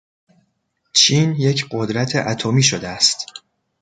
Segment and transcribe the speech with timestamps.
[0.93, 3.25] چین یک قدرت اتمی شده است.